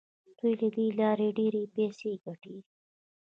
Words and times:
دوی 0.39 0.53
له 0.61 0.67
دې 0.75 0.87
لارې 0.99 1.27
ډیرې 1.37 1.63
پیسې 1.75 2.11
ګټي. 2.23 2.57